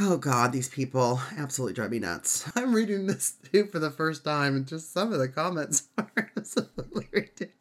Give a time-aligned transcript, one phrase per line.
[0.00, 2.50] Oh God, these people absolutely drive me nuts.
[2.56, 6.30] I'm reading this too for the first time, and just some of the comments are
[6.36, 7.57] absolutely ridiculous.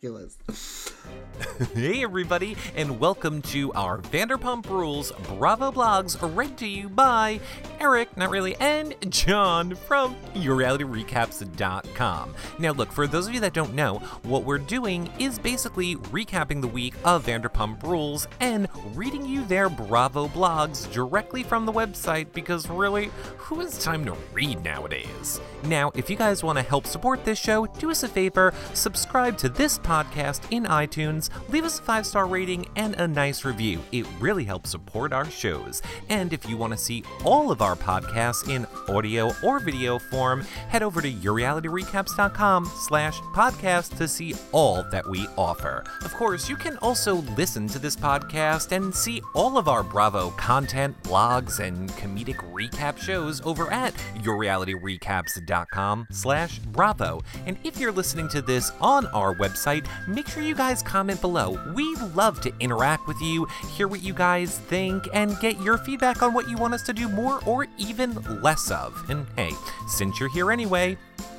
[1.74, 7.39] hey everybody, and welcome to our Vanderpump Rules Bravo blogs read to you by
[7.80, 12.36] Eric, not really, and John from YourRealityRecaps.com.
[12.60, 16.61] Now look, for those of you that don't know, what we're doing is basically recapping
[16.61, 22.32] the week of Vanderpump Rules and reading you their Bravo blogs directly from the website
[22.34, 25.41] because really, who has time to read nowadays?
[25.64, 29.40] Now, if you guys want to help support this show, do us a favor, subscribe
[29.40, 33.80] to this podcast in iTunes, leave us a five star rating and a nice review.
[33.91, 35.82] It really helps support our shows.
[36.09, 40.42] And if you want to see all of our podcasts in audio or video form,
[40.68, 45.84] head over to yourrealityrecaps.com slash podcast to see all that we offer.
[46.04, 50.31] Of course, you can also listen to this podcast and see all of our Bravo
[50.31, 57.22] content, blogs, and comedic recap shows over at yourrealityrecaps.com slash bravo.
[57.45, 59.77] And if you're listening to this on our website,
[60.08, 61.59] make sure you guys comment below.
[61.73, 66.22] We love to interact with you, hear what you guys think, and get your feedback
[66.22, 68.94] on what you want us to do more or even less of.
[69.09, 69.52] And hey,
[69.88, 70.98] since you're here anyway,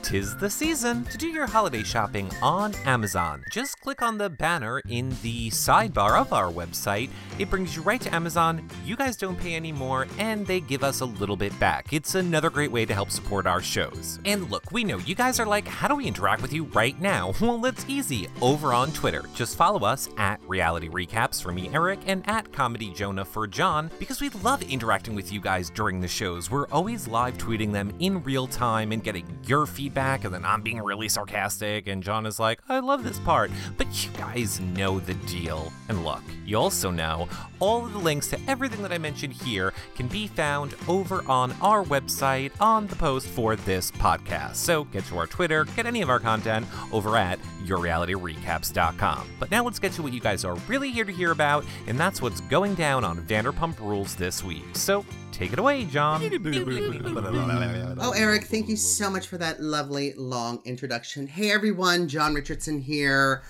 [0.08, 3.44] Tis the season to do your holiday shopping on Amazon.
[3.52, 7.10] Just click on the banner in the sidebar of our website.
[7.38, 8.66] It brings you right to Amazon.
[8.86, 11.92] You guys don't pay any more, and they give us a little bit back.
[11.92, 14.18] It's another great way to help support our shows.
[14.24, 16.98] And look, we know you guys are like, how do we interact with you right
[16.98, 17.34] now?
[17.48, 18.28] Well, it's easy.
[18.42, 22.92] Over on Twitter, just follow us at Reality Recaps for me, Eric, and at Comedy
[22.92, 26.50] Jonah for John, because we love interacting with you guys during the shows.
[26.50, 30.62] We're always live tweeting them in real time and getting your feedback, and then I'm
[30.62, 33.50] being really sarcastic, and John is like, I love this part.
[33.76, 35.72] But you guys know the deal.
[35.88, 37.28] And look, you also know
[37.60, 41.52] all of the links to everything that I mentioned here can be found over on
[41.60, 44.56] our website on the post for this podcast.
[44.56, 49.28] So get to our Twitter, get any of our content over at yourrealityrecaps.com.
[49.40, 51.98] But now let's get to what you guys are really here to hear about, and
[51.98, 54.64] that's what's going down on Vanderpump Rules this week.
[54.74, 55.04] So
[55.38, 56.20] take it away, John.
[58.00, 61.26] Oh, Eric, thank you so much for that lovely long introduction.
[61.26, 63.42] Hey, everyone, John Richardson here.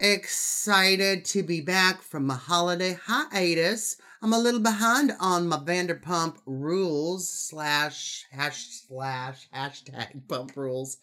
[0.00, 3.96] Excited to be back from my holiday hiatus.
[4.22, 10.98] I'm a little behind on my Vanderpump rules slash hash slash hashtag pump rules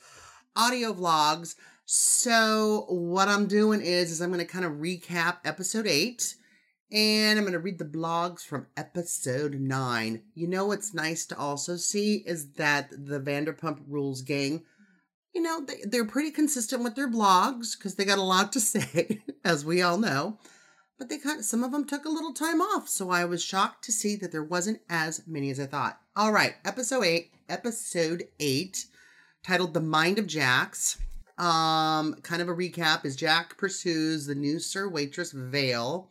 [0.56, 1.56] audio vlogs.
[1.86, 6.36] So what I'm doing is is I'm going to kind of recap episode eight
[6.92, 10.22] and I'm going to read the blogs from episode 9.
[10.36, 14.64] You know what's nice to also see is that the Vanderpump Rules gang,
[15.34, 18.60] you know, they, they're pretty consistent with their blogs because they got a lot to
[18.62, 20.40] say, as we all know.
[20.98, 23.44] But they kind of, some of them took a little time off, so I was
[23.44, 26.00] shocked to see that there wasn't as many as I thought.
[26.16, 28.86] All right, episode 8, episode 8,
[29.44, 30.98] titled The Mind of Jax.
[31.38, 36.10] Um, kind of a recap is Jack pursues the new SUR Waitress Vail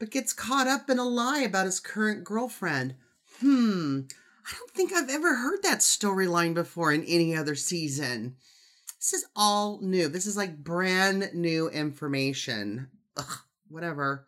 [0.00, 2.96] but gets caught up in a lie about his current girlfriend.
[3.38, 4.00] Hmm,
[4.44, 8.36] I don't think I've ever heard that storyline before in any other season.
[8.98, 10.08] This is all new.
[10.08, 12.88] This is like brand new information.
[13.16, 13.38] Ugh,
[13.68, 14.26] whatever.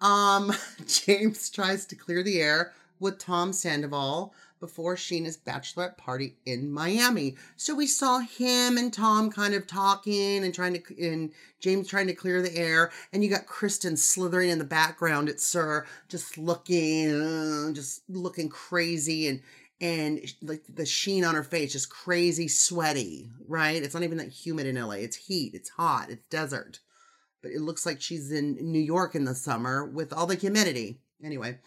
[0.00, 0.52] Um,
[0.86, 7.36] James tries to clear the air with Tom Sandoval before Scheana's bachelorette party in Miami.
[7.56, 12.06] So we saw him and Tom kind of talking and trying to, and James trying
[12.06, 12.90] to clear the air.
[13.12, 18.48] And you got Kristen slithering in the background at SUR, just looking, uh, just looking
[18.48, 19.42] crazy and,
[19.80, 23.82] and like the sheen on her face, just crazy sweaty, right?
[23.82, 24.94] It's not even that humid in LA.
[24.94, 26.80] It's heat, it's hot, it's desert.
[27.42, 30.98] But it looks like she's in New York in the summer with all the humidity.
[31.22, 31.58] Anyway,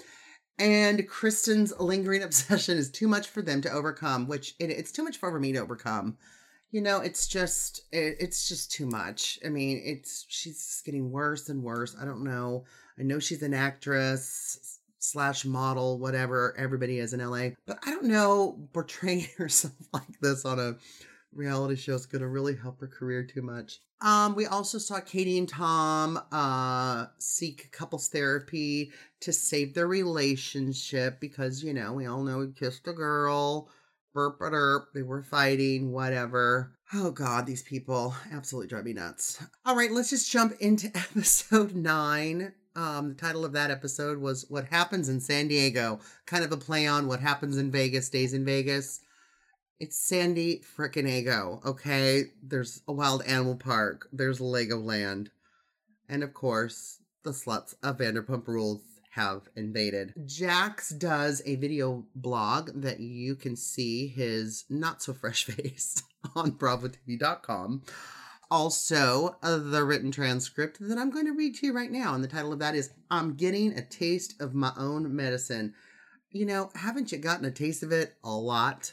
[0.60, 5.04] and Kristen's lingering obsession is too much for them to overcome, which it, it's too
[5.04, 6.18] much for me to overcome.
[6.72, 9.40] You know, it's just it, it's just too much.
[9.44, 11.96] I mean, it's she's getting worse and worse.
[12.00, 12.66] I don't know.
[13.00, 18.06] I know she's an actress slash model, whatever everybody is in LA, but I don't
[18.06, 20.76] know portraying herself like this on a
[21.34, 23.80] reality show is going to really help her career too much.
[24.02, 28.92] Um, we also saw Katie and Tom uh, seek couples therapy
[29.22, 33.70] to save their relationship because, you know, we all know he kissed a girl,
[34.14, 36.76] burp derp, they were fighting, whatever.
[36.94, 39.44] Oh God, these people absolutely drive me nuts.
[39.66, 42.54] All right, let's just jump into episode nine.
[42.76, 46.58] Um, the title of that episode was What Happens in San Diego, kind of a
[46.58, 49.02] play on what happens in Vegas, stays in Vegas.
[49.80, 52.26] It's Sandy frickin' Ego, okay?
[52.44, 54.10] There's a wild animal park.
[54.12, 55.30] There's Legoland.
[56.10, 58.82] And of course, the sluts of Vanderpump Rules
[59.12, 60.16] have invaded.
[60.26, 66.04] Jax does a video blog that you can see his not so fresh face
[66.36, 67.84] on BravoTV.com.
[68.52, 72.14] Also, uh, the written transcript that I'm going to read to you right now.
[72.14, 75.74] And the title of that is I'm Getting a Taste of My Own Medicine.
[76.32, 78.92] You know, haven't you gotten a taste of it a lot?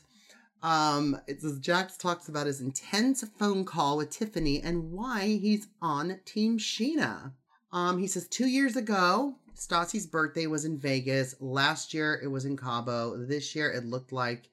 [0.63, 5.69] Um, it says Jax talks about his intense phone call with Tiffany and why he's
[5.81, 7.33] on Team Scheana.
[7.73, 11.35] Um, he says two years ago, Stassi's birthday was in Vegas.
[11.41, 13.17] Last year it was in Cabo.
[13.17, 14.49] This year it looked like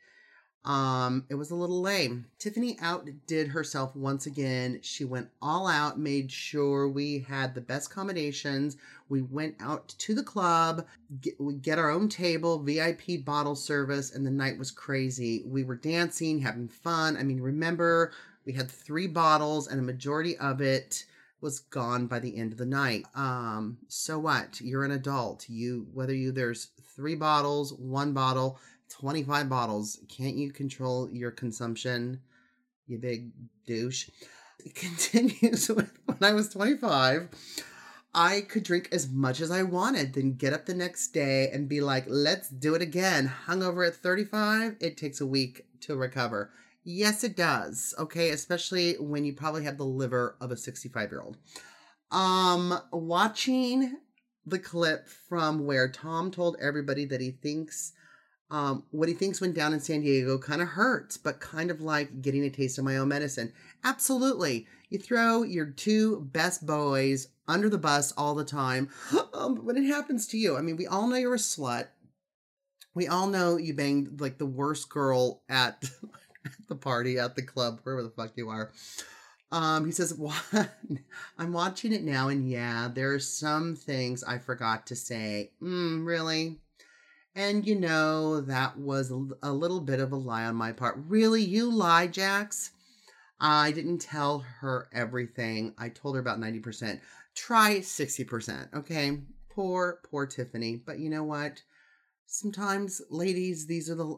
[0.66, 2.26] um it was a little lame.
[2.40, 4.80] Tiffany outdid herself once again.
[4.82, 8.78] She went all out, made sure we had the best accommodations.
[9.14, 10.88] We went out to the club,
[11.22, 15.44] get, we get our own table, VIP bottle service, and the night was crazy.
[15.46, 17.16] We were dancing, having fun.
[17.16, 18.12] I mean, remember
[18.44, 21.06] we had three bottles and a majority of it
[21.42, 23.06] was gone by the end of the night.
[23.14, 24.60] Um, so what?
[24.60, 25.48] You're an adult.
[25.48, 28.58] You whether you there's three bottles, one bottle,
[28.90, 30.00] 25 bottles.
[30.10, 32.20] Can't you control your consumption?
[32.88, 33.30] You big
[33.68, 34.10] douche.
[34.66, 37.30] It continues with when I was 25.
[38.16, 41.68] I could drink as much as I wanted, then get up the next day and
[41.68, 43.32] be like, let's do it again.
[43.48, 46.52] Hungover at 35, it takes a week to recover.
[46.84, 47.96] Yes, it does.
[47.98, 51.38] Okay, especially when you probably have the liver of a 65 year old.
[52.12, 53.98] Um, watching
[54.46, 57.94] the clip from where Tom told everybody that he thinks
[58.54, 61.82] um, what he thinks went down in San Diego kind of hurts, but kind of
[61.82, 63.52] like getting a taste of my own medicine.
[63.84, 64.68] Absolutely.
[64.92, 68.90] You throw your two best boys under the bus all the time.
[69.34, 71.88] Um, when it happens to you, I mean, we all know you're a slut.
[72.94, 75.84] We all know you banged like the worst girl at
[76.70, 78.72] the party, at the club, wherever the fuck you are.
[79.52, 80.18] Um, he says,
[81.40, 85.52] I'm watching it now, and yeah, there are some things I forgot to say.
[85.62, 86.60] Mm, really?
[87.36, 91.00] And you know that was a, little bit of a lie on my part.
[91.08, 92.72] Really, you lie, Jax?
[93.40, 95.74] I didn't tell her everything.
[95.78, 97.02] I told her about ninety percent.
[97.36, 99.20] Try sixty percent, okay?
[99.50, 100.76] Poor, poor Tiffany.
[100.76, 101.64] But you know what?
[102.28, 104.16] Sometimes, ladies, these are the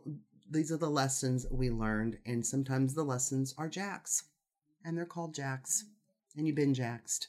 [0.49, 4.23] these are the lessons we learned, and sometimes the lessons are Jax,
[4.83, 5.85] and they're called Jax,
[6.37, 7.27] and you've been jaxed.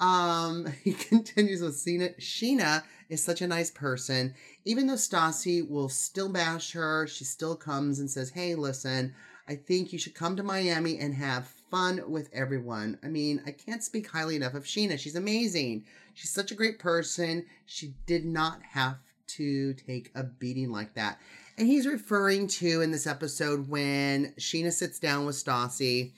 [0.00, 2.18] Um, he continues with Scheana.
[2.18, 4.34] Scheana is such a nice person.
[4.64, 9.14] Even though Stassi will still bash her, she still comes and says, Hey, listen,
[9.46, 12.98] I think you should come to Miami and have fun with everyone.
[13.02, 14.98] I mean, I can't speak highly enough of Scheana.
[14.98, 15.84] She's amazing.
[16.14, 17.46] She's such a great person.
[17.66, 18.98] She did not have
[19.28, 21.18] to take a beating like that.
[21.58, 26.12] And he's referring to in this episode when Scheana sits down with Stassi.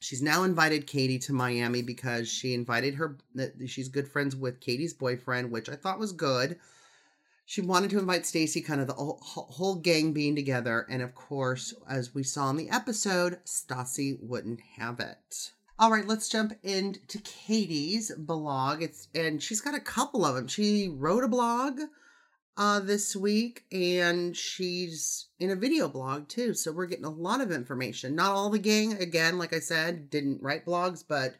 [0.00, 3.18] She's now invited Katie to Miami because she invited her.
[3.66, 6.58] She's good friends with Katie's boyfriend, which I thought was good.
[7.44, 11.72] She wanted to invite Stacy, kind of the whole, gang being together, and of course,
[11.88, 15.52] as we saw in the episode, Stassi wouldn't have it.
[15.78, 18.82] All right, let's jump into Katie's blog.
[18.82, 20.46] It's and she's got a couple of them.
[20.46, 21.80] She wrote a blog
[22.58, 26.52] uh, this week, and she's in a video blog too.
[26.52, 28.16] So we're getting a lot of information.
[28.16, 31.36] Not all the gang, again, like I said, didn't write blogs, but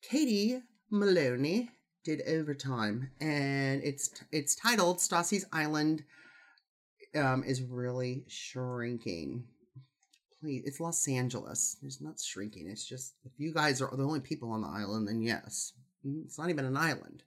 [0.00, 1.70] Katie Maloney
[2.04, 6.04] did overtime, and it's it's titled "Stassi's Island
[7.14, 9.44] um, is really shrinking."
[10.40, 11.76] Please, it's Los Angeles.
[11.82, 12.68] It's not shrinking.
[12.70, 15.74] It's just if you guys are the only people on the island, then yes,
[16.24, 17.24] it's not even an island.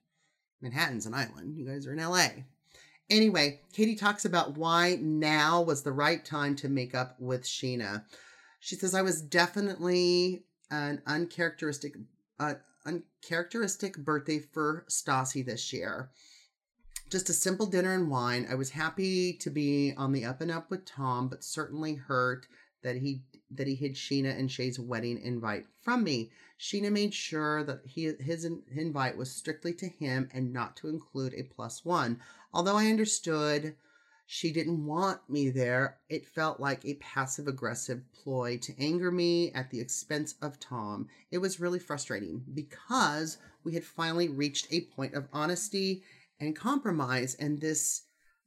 [0.61, 1.57] Manhattan's an island.
[1.57, 2.29] You guys are in LA.
[3.09, 8.03] Anyway, Katie talks about why now was the right time to make up with Scheana.
[8.59, 11.95] She says, I was definitely an uncharacteristic,
[12.39, 16.11] uh, uncharacteristic birthday for Stassi this year.
[17.09, 18.45] Just a simple dinner and wine.
[18.49, 22.45] I was happy to be on the up and up with Tom, but certainly hurt
[22.83, 26.31] that he that he hid Scheana and Shay's wedding invite from me.
[26.59, 31.33] Scheana made sure that he, his invite was strictly to him and not to include
[31.33, 32.19] a plus one.
[32.53, 33.75] Although I understood
[34.25, 39.51] she didn't want me there, it felt like a passive aggressive ploy to anger me
[39.53, 41.07] at the expense of Tom.
[41.31, 46.03] It was really frustrating because we had finally reached a point of honesty
[46.39, 48.03] and compromise, and this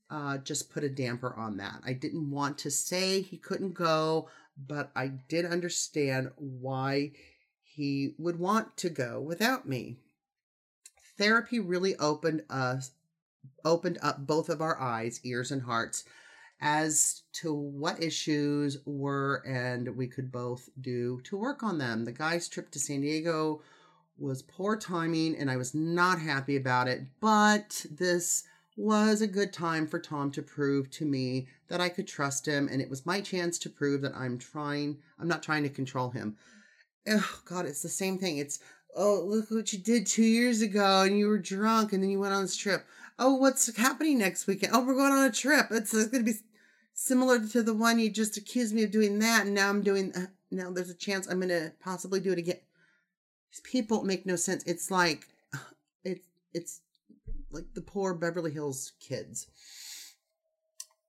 [0.09, 1.81] uh, just put a damper on that.
[1.85, 7.13] I didn't want to say he couldn't go, but I did understand why
[7.63, 9.97] he would want to go without me.
[11.17, 12.93] Therapy really opened us
[13.65, 16.05] opened up both of our eyes, ears and hearts
[16.61, 22.05] as to what issues were and we could both do to work on them.
[22.05, 23.63] The guy's trip to San Diego
[24.17, 28.45] was poor timing and I was not happy about it, but this
[28.77, 32.69] was a good time for Tom to prove to me that I could trust him,
[32.71, 36.11] and it was my chance to prove that I'm trying, I'm not trying to control
[36.11, 36.37] him.
[37.09, 38.39] Oh, God, it's the same thing.
[38.39, 38.61] It's,
[38.97, 42.21] oh, look what you did two years ago, and you were drunk, and then you
[42.21, 42.87] went on this trip.
[43.19, 44.73] Oh, what's happening next weekend?
[44.75, 45.67] Oh, we're going on a trip.
[45.71, 46.39] It's, it's going to be
[46.95, 50.13] similar to the one you just accused me of doing that, and now I'm doing,
[50.15, 52.61] uh, now there's a chance I'm going to possibly do it again.
[53.51, 54.63] These people make no sense.
[54.65, 55.27] It's like,
[56.05, 56.81] it's, it's,
[57.53, 59.47] like the poor Beverly Hills kids.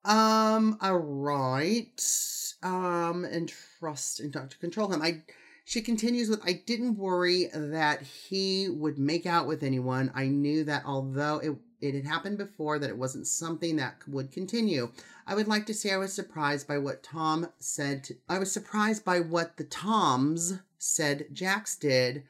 [0.06, 2.02] Um, all right.
[2.62, 5.02] Um, and trust and not to control him.
[5.02, 5.22] I
[5.66, 10.12] she continues with I didn't worry that he would make out with anyone.
[10.14, 14.32] I knew that although it it had happened before that it wasn't something that would
[14.32, 14.92] continue.
[15.28, 18.06] I would like to say I was surprised by what Tom said.
[18.06, 22.24] To, I was surprised by what the Toms said Jax did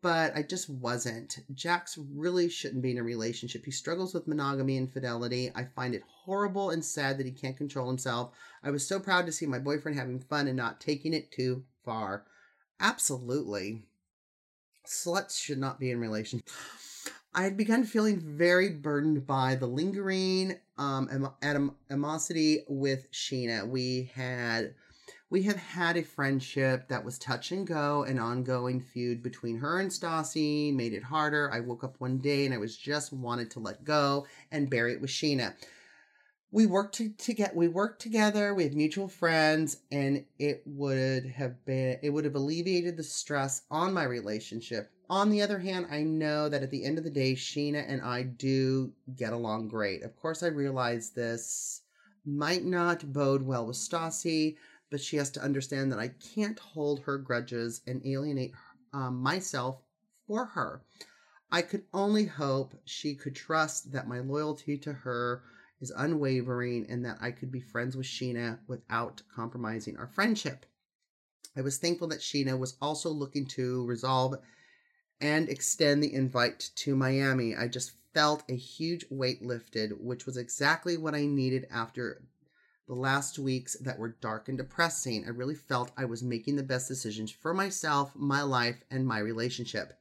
[0.00, 1.38] but I just wasn't.
[1.54, 3.64] Jax really shouldn't be in a relationship.
[3.64, 5.50] He struggles with monogamy and fidelity.
[5.54, 8.32] I find it horrible and sad that he can't control himself.
[8.62, 11.64] I was so proud to see my boyfriend having fun and not taking it too
[11.84, 12.24] far.
[12.80, 13.82] Absolutely.
[14.86, 16.52] Sluts should not be in relationships.
[17.34, 21.30] I had begun feeling very burdened by the lingering um,
[21.90, 23.68] animosity with Scheana.
[23.68, 24.74] We had
[25.30, 29.78] we have had a friendship that was touch and go, an ongoing feud between her
[29.80, 31.52] and Stassi made it harder.
[31.52, 34.94] I woke up one day and I was just wanted to let go and bury
[34.94, 35.54] it with Scheana.
[36.50, 41.26] We worked to, to get we worked together, we had mutual friends, and it would
[41.26, 44.90] have been it would have alleviated the stress on my relationship.
[45.10, 48.00] On the other hand, I know that at the end of the day, Scheana and
[48.00, 50.02] I do get along great.
[50.02, 51.82] Of course, I realize this
[52.24, 54.56] might not bode well with Stassi
[54.90, 58.52] but she has to understand that I can't hold her grudges and alienate
[58.92, 59.82] um, myself
[60.26, 60.82] for her.
[61.50, 65.42] I could only hope she could trust that my loyalty to her
[65.80, 70.66] is unwavering and that I could be friends with Scheana without compromising our friendship.
[71.56, 74.34] I was thankful that Scheana was also looking to resolve
[75.20, 77.56] and extend the invite to Miami.
[77.56, 82.22] I just felt a huge weight lifted, which was exactly what I needed after
[82.88, 86.62] the last weeks that were dark and depressing, I really felt I was making the
[86.62, 89.92] best decisions for myself, my life, and my relationship.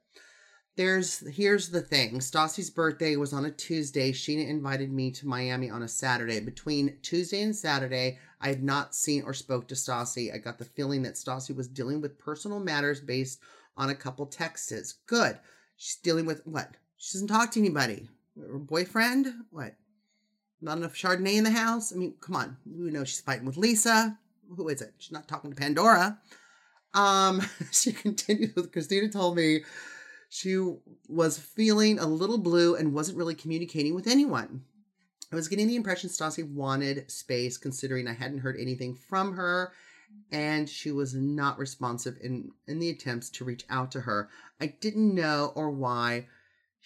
[0.77, 2.19] There's here's the thing.
[2.19, 4.11] Stassi's birthday was on a Tuesday.
[4.11, 6.39] Scheana invited me to Miami on a Saturday.
[6.39, 10.33] Between Tuesday and Saturday, I had not seen or spoke to Stassi.
[10.33, 13.39] I got the feeling that Stassi was dealing with personal matters based
[13.75, 14.93] on a couple texts.
[15.07, 15.39] Good.
[15.75, 16.69] She's dealing with what?
[16.97, 18.07] She doesn't talk to anybody.
[18.39, 19.33] Her boyfriend?
[19.49, 19.73] What?
[20.61, 21.93] Not enough Chardonnay in the house.
[21.93, 22.57] I mean, come on.
[22.65, 24.17] You know she's fighting with Lisa.
[24.55, 24.93] Who is it?
[24.97, 26.19] She's not talking to Pandora.
[26.93, 29.63] Um, she continued with Kristina told me
[30.29, 30.57] she
[31.07, 34.63] was feeling a little blue and wasn't really communicating with anyone.
[35.31, 39.73] I was getting the impression Stassi wanted space, considering I hadn't heard anything from her,
[40.31, 44.29] and she was not responsive in, in the attempts to reach out to her.
[44.61, 46.27] I didn't know or why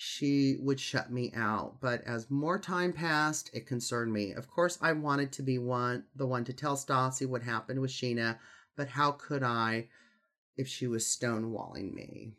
[0.03, 1.79] she would shut me out.
[1.79, 4.31] But as more time passed, it concerned me.
[4.31, 7.91] Of course, I wanted to be one the one to tell Stassi what happened with
[7.91, 8.39] Scheana,
[8.75, 9.89] but how could I
[10.57, 12.33] if she was stonewalling me?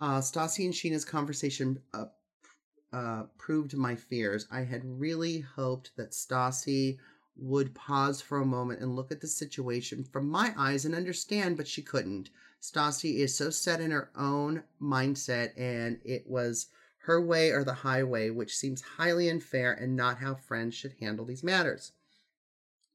[0.00, 2.06] Uh, Stassi and Scheana's conversation uh,
[2.92, 4.48] uh, proved my fears.
[4.50, 6.98] I had really hoped that Stassi
[7.36, 11.56] would pause for a moment and look at the situation from my eyes and understand,
[11.56, 12.30] but she couldn't.
[12.60, 16.66] Stassi is so set in her own mindset, and it was
[17.04, 21.24] her way or the highway, which seems highly unfair and not how friends should handle
[21.24, 21.92] these matters.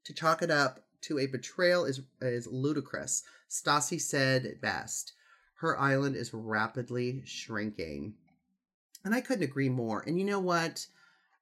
[0.06, 3.24] To chalk it up to a betrayal is, is ludicrous.
[3.50, 5.14] Stassi said it best.
[5.56, 8.14] Her island is rapidly shrinking.
[9.04, 10.04] And I couldn't agree more.
[10.06, 10.86] And you know what?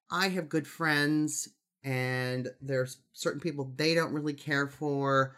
[0.10, 1.50] I have good friends,
[1.84, 5.36] and there's certain people they don't really care for.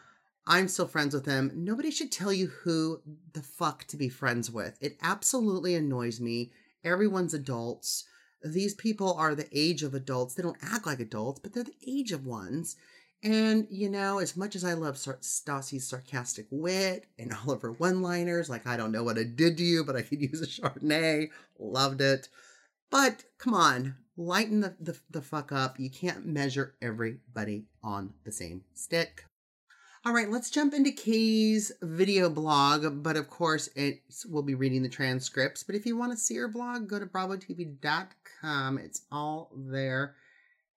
[0.47, 1.51] I'm still friends with him.
[1.55, 3.01] Nobody should tell you who
[3.33, 4.77] the fuck to be friends with.
[4.79, 6.51] It absolutely annoys me.
[6.83, 8.05] Everyone's adults.
[8.43, 10.35] These people are the age of adults.
[10.35, 12.75] They don't act like adults, but they're the age of ones.
[13.23, 17.71] And, you know, as much as I love Stassi's sarcastic wit and all of her
[17.71, 20.43] one liners, like, I don't know what I did to you, but I could use
[20.43, 22.29] a Chardonnay, loved it.
[22.91, 25.79] But come on, lighten the, the, the fuck up.
[25.79, 29.25] You can't measure everybody on the same stick.
[30.07, 34.83] All right, let's jump into Katie's video blog, but of course, it will be reading
[34.83, 35.63] the transcripts.
[35.63, 38.77] But if you want to see her blog, go to bravotv.com.
[38.77, 40.13] It's all there.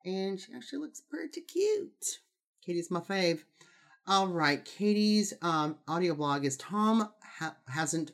[0.06, 2.20] And she actually looks pretty cute.
[2.64, 3.40] Katie's my fave.
[4.06, 8.12] All right, Katie's um, audio blog is Tom ha- hasn't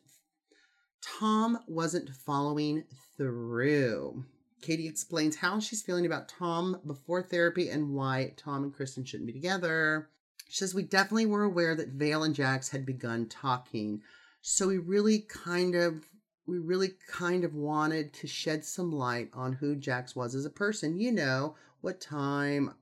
[1.01, 2.83] Tom wasn't following
[3.17, 4.25] through.
[4.63, 9.29] Katie explains how she's feeling about Tom before therapy and why Tom and Kristen shouldn't
[9.29, 10.09] be together.
[10.49, 14.03] She says, We definitely were aware that Vail and Jax had begun talking.
[14.43, 16.05] So we really kind of
[16.47, 20.51] we really kind of wanted to shed some light on who Jax was as a
[20.51, 20.99] person.
[20.99, 22.75] You know, what time,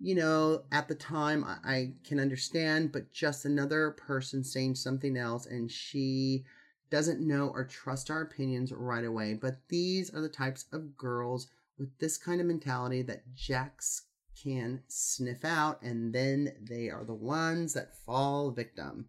[0.00, 5.16] you know, at the time I, I can understand, but just another person saying something
[5.16, 6.44] else and she
[6.90, 9.34] doesn't know or trust our opinions right away.
[9.34, 14.02] But these are the types of girls with this kind of mentality that Jax
[14.42, 19.06] can sniff out, and then they are the ones that fall victim.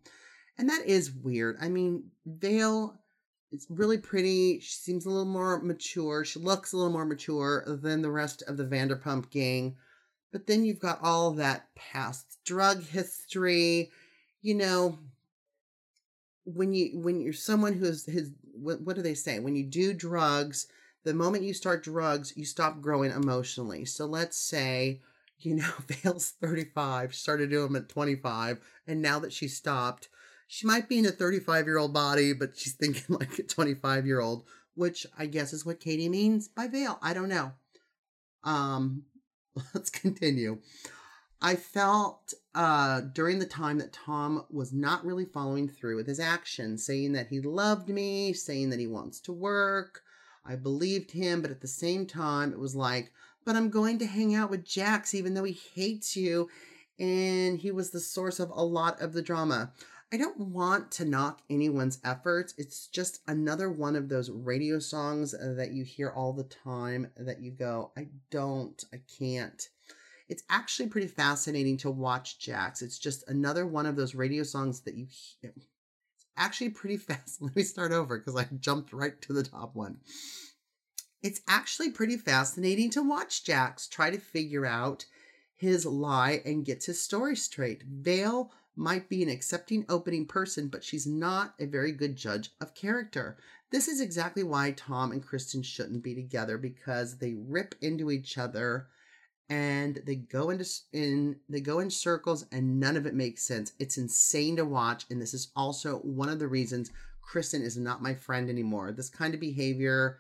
[0.58, 1.58] And that is weird.
[1.60, 3.00] I mean, Vail
[3.51, 4.60] is really pretty.
[4.60, 6.24] She seems a little more mature.
[6.24, 9.75] She looks a little more mature than the rest of the Vanderpump gang.
[10.32, 13.91] But then you've got all that past drug history.
[14.41, 15.00] You know,
[16.46, 19.39] when you when you're someone who's his what, what do they say?
[19.39, 20.67] When you do drugs,
[21.03, 23.86] the moment you start drugs, you stop growing emotionally.
[23.86, 25.01] So let's say
[25.39, 30.10] you know, Vail's 35, started doing them at 25, and now that she stopped,
[30.48, 34.06] she might be in a 35 year old body, but she's thinking like a 25
[34.06, 37.00] year old, which I guess is what Katie means by Vail.
[37.01, 37.51] I don't know.
[38.44, 39.04] Um,
[39.74, 40.60] let's continue.
[41.42, 46.20] I felt uh, during the time that Tom was not really following through with his
[46.20, 50.01] actions, saying that he loved me, saying that he wants to work.
[50.46, 53.12] I believed him, but at the same time, it was like,
[53.45, 56.49] but I'm going to hang out with Jax even though he hates you.
[56.99, 59.71] And he was the source of a lot of the drama.
[60.13, 62.53] I don't want to knock anyone's efforts.
[62.57, 67.11] It's just another one of those radio songs uh, that you hear all the time
[67.17, 69.67] that you go, I don't, I can't.
[70.29, 72.81] It's actually pretty fascinating to watch Jax.
[72.81, 75.53] It's just another one of those radio songs that you hear.
[75.55, 77.41] It's actually pretty fast.
[77.41, 79.97] Let me start over because I jumped right to the top one.
[81.25, 85.05] It's actually pretty fascinating to watch Jax try to figure out
[85.55, 87.82] his lie and gets his story straight.
[87.82, 92.76] Vail might be an accepting, opening person, but she's not a very good judge of
[92.76, 93.38] character.
[93.71, 98.38] This is exactly why Tom and Kristen shouldn't be together because they rip into each
[98.38, 98.86] other
[99.49, 103.73] and they go into in they go in circles and none of it makes sense.
[103.80, 108.04] It's insane to watch and this is also one of the reasons Kristen is not
[108.04, 108.91] my friend anymore.
[108.91, 110.19] This kind of behavior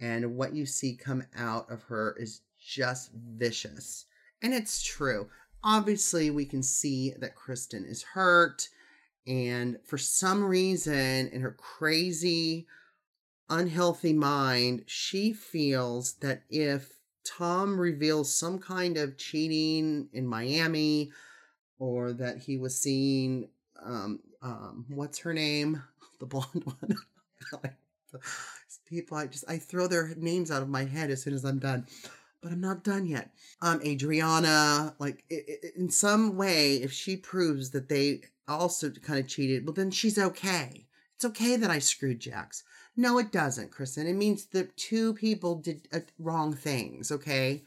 [0.00, 4.06] and what you see come out of her is just vicious.
[4.42, 5.28] And it's true.
[5.64, 8.68] Obviously, we can see that Kristen is hurt,
[9.26, 12.66] and for some reason, in her crazy,
[13.48, 16.90] unhealthy mind, she feels that if
[17.24, 21.10] Tom reveals some kind of cheating in Miami,
[21.78, 23.48] or that he was seeing,
[23.84, 25.82] um, um, what's her name?
[26.18, 26.96] The blonde one.
[28.86, 31.58] people i just i throw their names out of my head as soon as i'm
[31.58, 31.86] done
[32.42, 33.30] but i'm not done yet.
[33.60, 39.18] Um adriana like it, it, in some way if she proves that they also kind
[39.18, 40.86] of cheated well then she's okay.
[41.16, 42.62] It's okay that i screwed jax.
[42.96, 44.06] No it doesn't kristen.
[44.06, 47.64] It means that two people did uh, wrong things okay?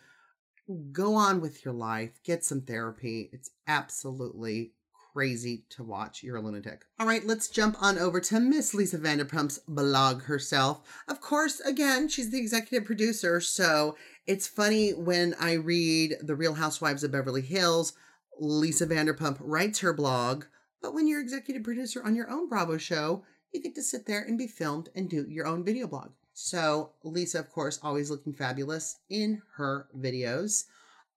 [0.92, 3.30] Go on with your life get some therapy.
[3.34, 4.72] It's absolutely
[5.14, 6.24] crazy to watch.
[6.24, 6.86] You're a lunatic.
[7.00, 10.82] All right, let's jump on over to Miss Lisa Vanderpump's blog herself.
[11.08, 13.96] Of course, again, she's the executive producer, so
[14.28, 17.94] it's funny when I read The Real Housewives of Beverly Hills,
[18.40, 20.46] Lisa Vanderpump writes her blog,
[20.82, 24.22] but when you're executive producer on your own Bravo show, you get to sit there
[24.22, 26.12] and be filmed and do your own video blog.
[26.34, 30.66] So, Lisa, of course, always looking fabulous in her videos.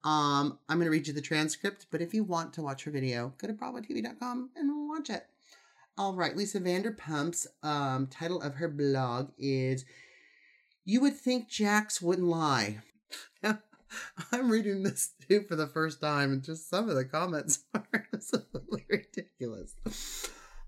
[0.05, 2.91] Um, I'm going to read you the transcript, but if you want to watch her
[2.91, 5.27] video, go to BravoTV.com and watch it.
[5.97, 9.85] All right, Lisa Vanderpump's um, title of her blog is
[10.85, 12.79] You Would Think Jax Wouldn't Lie.
[14.33, 18.09] I'm reading this too for the first time, and just some of the comments are
[18.13, 19.75] absolutely ridiculous.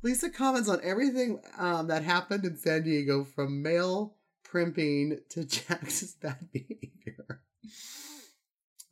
[0.03, 6.15] Lisa comments on everything um, that happened in San Diego from male primping to Jax's
[6.15, 7.41] bad behavior.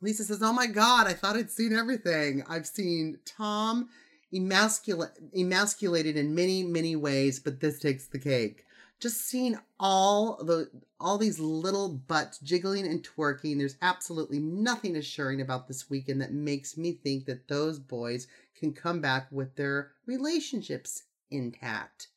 [0.03, 2.43] Lisa says, Oh my God, I thought I'd seen everything.
[2.49, 3.89] I've seen Tom
[4.33, 8.65] emasculate, emasculated in many, many ways, but this takes the cake.
[8.99, 13.57] Just seeing all the all these little butts jiggling and twerking.
[13.57, 18.73] There's absolutely nothing assuring about this weekend that makes me think that those boys can
[18.73, 22.09] come back with their relationships intact.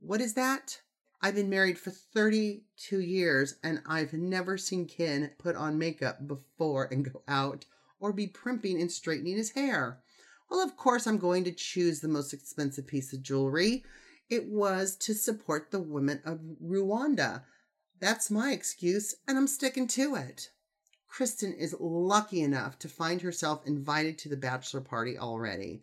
[0.00, 0.80] What is that?
[1.22, 6.88] I've been married for 32 years and I've never seen Ken put on makeup before
[6.90, 7.66] and go out
[7.98, 10.00] or be primping and straightening his hair.
[10.50, 13.84] Well, of course, I'm going to choose the most expensive piece of jewelry.
[14.30, 17.42] It was to support the women of Rwanda.
[18.00, 20.50] That's my excuse, and I'm sticking to it.
[21.06, 25.82] Kristen is lucky enough to find herself invited to the bachelor party already.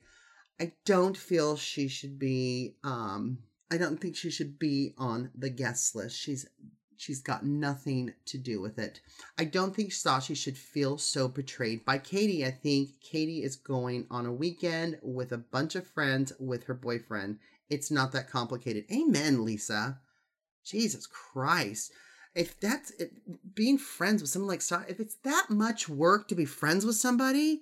[0.60, 3.40] I don't feel she should be um
[3.72, 6.18] I don't think she should be on the guest list.
[6.18, 6.48] She's
[6.96, 9.02] she's got nothing to do with it.
[9.38, 12.46] I don't think Stassi should feel so betrayed by Katie.
[12.46, 16.74] I think Katie is going on a weekend with a bunch of friends with her
[16.74, 17.40] boyfriend.
[17.70, 18.86] It's not that complicated.
[18.92, 20.00] Amen, Lisa.
[20.64, 21.92] Jesus Christ
[22.38, 23.12] if that's it,
[23.56, 26.96] being friends with someone like Star, if it's that much work to be friends with
[26.96, 27.62] somebody,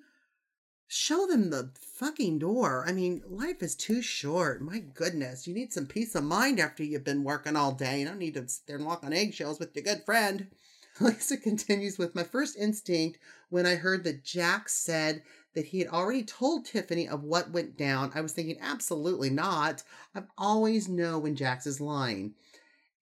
[0.87, 2.85] show them the fucking door.
[2.87, 4.61] I mean, life is too short.
[4.61, 7.99] My goodness, you need some peace of mind after you've been working all day.
[7.99, 10.47] You don't need to sit there and walk on eggshells with your good friend.
[10.99, 13.19] Lisa continues with my first instinct
[13.49, 17.77] when I heard that Jack said that he had already told Tiffany of what went
[17.77, 18.11] down.
[18.13, 19.83] I was thinking, absolutely not.
[20.13, 22.33] I've always know when Jax is lying.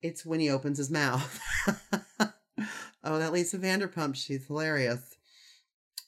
[0.02, 1.40] It's when he opens his mouth.
[3.04, 5.18] oh, that Lisa Vanderpump, she's hilarious.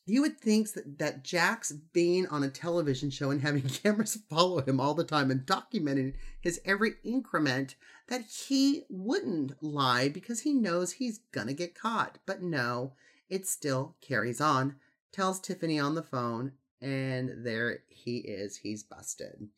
[0.05, 4.61] You would think that, that Jax being on a television show and having cameras follow
[4.61, 7.75] him all the time and documenting his every increment,
[8.07, 12.19] that he wouldn't lie because he knows he's gonna get caught.
[12.25, 12.93] But no,
[13.29, 14.75] it still carries on.
[15.11, 18.57] Tells Tiffany on the phone, and there he is.
[18.57, 19.49] He's busted.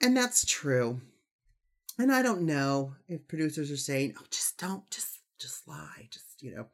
[0.00, 1.00] And that's true.
[1.98, 6.42] And I don't know if producers are saying, "Oh, just don't, just just lie, just
[6.42, 6.66] you know."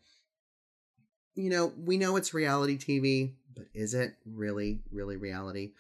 [1.35, 5.73] You know, we know it's reality TV, but is it really, really reality?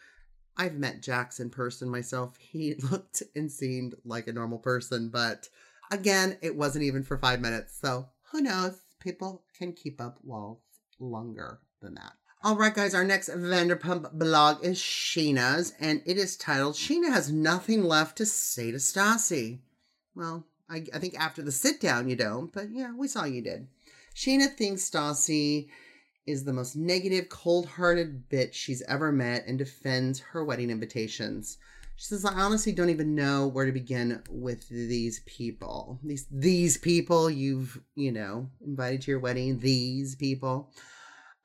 [0.56, 2.36] I've met Jax in person myself.
[2.38, 5.48] He looked and seemed like a normal person, but
[5.90, 7.78] again, it wasn't even for five minutes.
[7.80, 8.80] So who knows?
[9.00, 10.60] People can keep up walls
[10.98, 12.12] longer than that.
[12.44, 17.30] All right, guys, our next Vanderpump blog is Scheana's, and it is titled Scheana Has
[17.30, 19.60] Nothing Left to Say to Stassi.
[20.16, 23.42] Well, I, I think after the sit down you don't, but yeah, we saw you
[23.42, 23.68] did.
[24.14, 25.68] Scheana thinks Stassi
[26.26, 31.58] is the most negative, cold hearted bitch she's ever met and defends her wedding invitations.
[31.96, 36.00] She says, I honestly don't even know where to begin with these people.
[36.02, 40.70] These these people you've, you know, invited to your wedding, these people.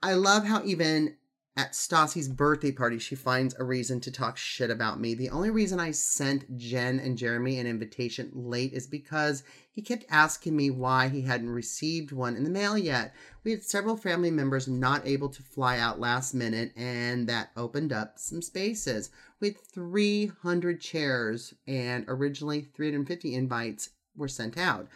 [0.01, 1.17] I love how even
[1.57, 5.15] at Stassi's birthday party, she finds a reason to talk shit about me.
[5.15, 9.41] The only reason I sent Jen and Jeremy an invitation late is because
[9.71, 13.15] he kept asking me why he hadn't received one in the mail yet.
[13.43, 17.91] We had several family members not able to fly out last minute, and that opened
[17.91, 19.09] up some spaces.
[19.39, 24.89] We had 300 chairs, and originally 350 invites were sent out.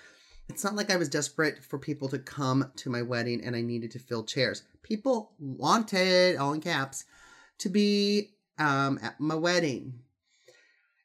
[0.51, 3.61] It's not like I was desperate for people to come to my wedding and I
[3.61, 4.63] needed to fill chairs.
[4.83, 7.05] People wanted, all in caps,
[7.59, 10.01] to be um, at my wedding.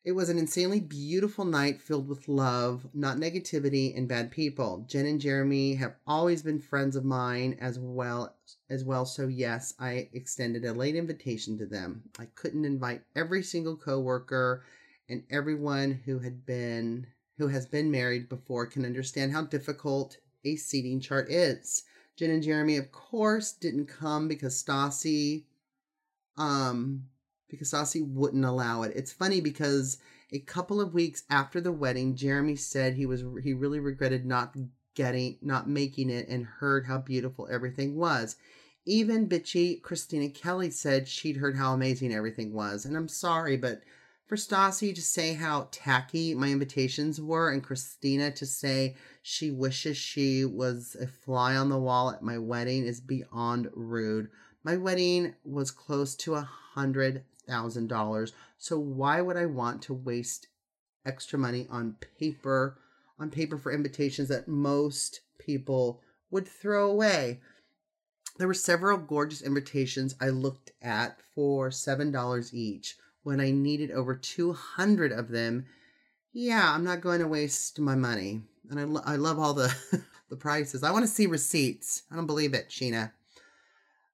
[0.04, 4.84] It was an insanely beautiful night filled with love, not negativity and bad people.
[4.88, 8.34] Jen and Jeremy have always been friends of mine as well
[8.68, 12.02] as well, so yes, I extended a late invitation to them.
[12.18, 14.64] I couldn't invite every single coworker
[15.08, 17.06] and everyone who had been
[17.38, 21.84] who has been married before can understand how difficult a seating chart is.
[22.16, 25.44] Jen and Jeremy, of course, didn't come because Stassi,
[26.38, 27.04] um,
[27.48, 28.92] because Stassi wouldn't allow it.
[28.96, 29.98] It's funny because
[30.32, 34.56] a couple of weeks after the wedding, Jeremy said he was he really regretted not
[34.94, 38.36] getting not making it and heard how beautiful everything was.
[38.86, 42.84] Even bitchy Kristina Kelly said she'd heard how amazing everything was.
[42.84, 43.82] And I'm sorry, but
[44.26, 49.96] for Stassi to say how tacky my invitations were and Kristina to say she wishes
[49.96, 54.28] she was a fly on the wall at my wedding is beyond rude.
[54.64, 58.32] My wedding was close to a hundred thousand dollars.
[58.58, 60.48] So why would I want to waste
[61.04, 62.78] extra money on paper
[63.18, 67.40] on paper for invitations that most people would throw away?
[68.38, 74.14] There were several gorgeous invitations I looked at for $7 each when I needed over
[74.14, 75.66] 200 of them,
[76.32, 78.42] yeah, I'm not going to waste my money.
[78.70, 79.74] And I, lo- I love all the,
[80.30, 80.84] the prices.
[80.84, 82.04] I want to see receipts.
[82.08, 83.10] I don't believe it, Scheana.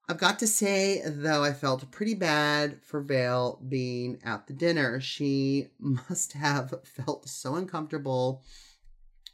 [0.08, 4.98] I've got to say, though, I felt pretty bad for Vail being at the dinner.
[4.98, 8.42] She must have felt so uncomfortable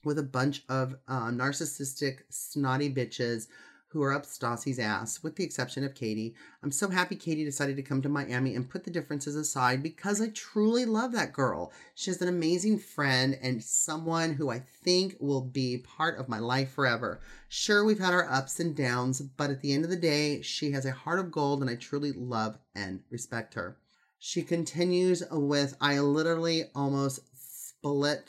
[0.05, 3.47] with a bunch of uh, narcissistic, snotty bitches
[3.89, 6.35] who are up Stassi's ass, with the exception of Katie.
[6.63, 10.21] I'm so happy Katie decided to come to Miami and put the differences aside because
[10.21, 11.73] I truly love that girl.
[11.95, 16.73] She's an amazing friend and someone who I think will be part of my life
[16.73, 17.21] forever.
[17.49, 20.73] Sure, we've had our ups and downs, but at the end of the day, she
[20.73, 23.79] has a heart of gold and I truly love and respect her.
[24.19, 28.29] She continues with I literally almost split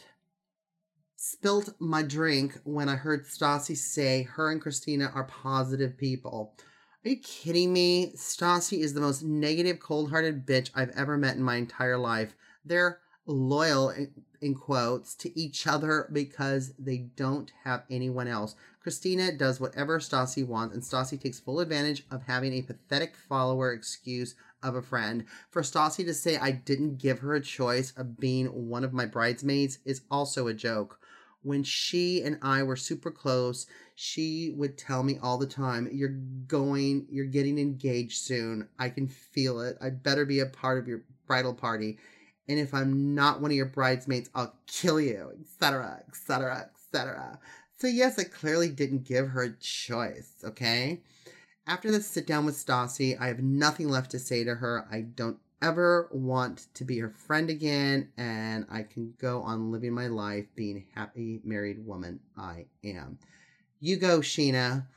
[1.22, 6.54] spilt my drink when I heard Stassi say her and Kristina are positive people.
[7.04, 8.14] Are you kidding me?
[8.16, 12.38] Stassi is the most negative, cold hearted bitch I've ever met in my entire life.
[12.64, 13.94] They're loyal,
[14.40, 18.56] in, quotes, to each other because they don't have anyone else.
[18.82, 23.74] Kristina does whatever Stassi wants, and Stassi takes full advantage of having a pathetic follower
[23.74, 25.26] excuse of a friend.
[25.50, 29.06] For Stassi to say I didn't give her a choice of being one of my
[29.06, 30.99] bridesmaids is also a joke
[31.42, 36.18] when she and I were super close, she would tell me all the time, You're
[36.48, 38.68] going, you're getting engaged soon.
[38.78, 39.78] I can feel it.
[39.82, 41.98] I better be a part of your bridal party.
[42.48, 47.40] And if I'm not one of your bridesmaids, I'll kill you, etc., etc., etc.
[47.78, 51.02] So, yes, I clearly didn't give her a choice, okay?
[51.68, 54.88] After the sit down with Stassi, I have nothing left to say to her.
[54.92, 59.94] I don't ever want to be her friend again and I can go on living
[59.94, 63.20] my life being happy married woman I am.
[63.80, 64.88] You go, Scheana.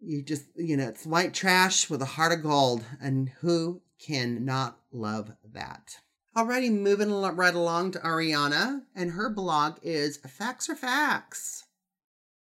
[0.00, 2.84] You just, you know, it's white trash with a heart of gold.
[3.00, 5.96] And who can not love that?
[6.34, 8.82] Alrighty, moving right along to Ariana.
[8.94, 11.64] And her blog is Facts or Facts.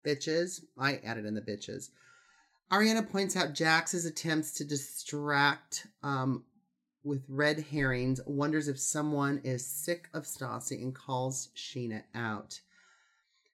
[0.05, 0.61] Bitches.
[0.77, 1.89] I added in the bitches.
[2.71, 6.43] Ariana points out Jax's attempts to distract um,
[7.07, 12.59] with red herrings, wonders if someone is sick of Stassi and calls Scheana out.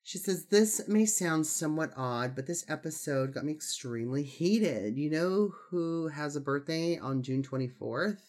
[0.01, 4.97] She says, This may sound somewhat odd, but this episode got me extremely heated.
[4.97, 8.19] You know who has a birthday on June 24th?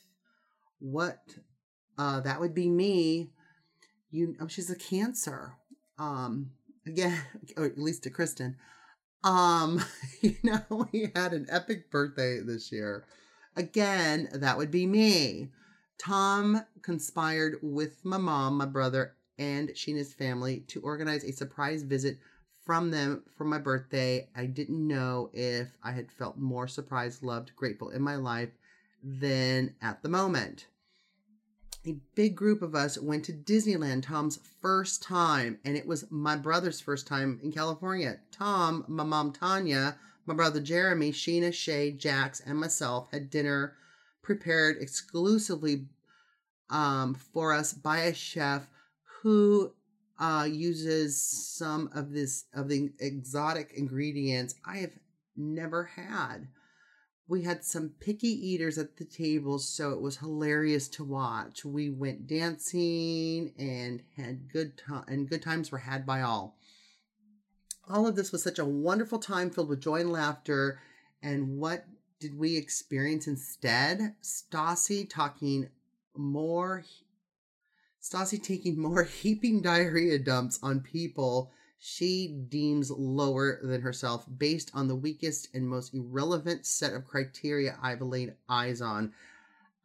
[0.79, 1.19] What?
[1.99, 3.31] Uh, that would be me.
[4.11, 5.55] You oh, she's a cancer.
[5.99, 6.53] Um,
[6.87, 7.19] again,
[7.57, 8.57] or at least to Kristen.
[9.25, 9.83] Um,
[10.21, 13.05] you know, we had an epic birthday this year.
[13.57, 15.49] Again, that would be me.
[15.99, 22.19] Tom conspired with my mom, my brother, and Scheana's family to organize a surprise visit
[22.65, 24.29] from them for my birthday.
[24.35, 28.51] I didn't know if I had felt more surprised, loved, grateful in my life
[29.03, 30.67] than at the moment.
[31.87, 36.35] A big group of us went to Disneyland Tom's first time, and it was my
[36.35, 38.21] brother's first time in California.
[38.33, 43.77] Tom, my mom Tanya, my brother Jeremy, Scheana, Shay, Jax, and myself had dinner
[44.23, 45.87] prepared exclusively
[46.71, 48.67] um, for us by a chef
[49.23, 49.73] who
[50.19, 54.93] uh, uses some of this of the exotic ingredients I have
[55.37, 56.49] never had.
[57.27, 61.65] We had some picky eaters at the table, so it was hilarious to watch.
[61.65, 66.59] We went dancing and had good time, and good times were had by all
[67.89, 70.81] all of this was such a wonderful time filled with joy and laughter.
[71.23, 71.85] And what
[72.21, 74.15] did we experience instead?
[74.23, 75.69] Stassi talking
[76.17, 76.85] more,
[78.03, 81.51] Stassi taking more heaping diarrhea dumps on people
[81.87, 87.79] she deems lower than herself based on the weakest and most irrelevant set of criteria
[87.83, 89.13] I've laid eyes on.